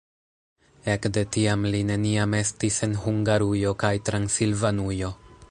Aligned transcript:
Ekde 0.93 1.23
tiam 1.35 1.67
li 1.75 1.81
neniam 1.89 2.33
estis 2.39 2.81
en 2.89 2.97
Hungarujo 3.05 3.77
kaj 3.85 3.95
Transilvanujo. 4.11 5.15